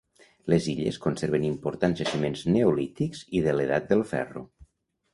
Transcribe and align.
Les 0.53 0.69
illes 0.71 0.97
conserven 1.03 1.45
importants 1.51 2.01
jaciments 2.03 2.43
neolítics 2.57 3.23
i 3.41 3.47
de 3.49 3.57
l'Edat 3.59 3.91
del 3.95 4.07
ferro. 4.17 4.47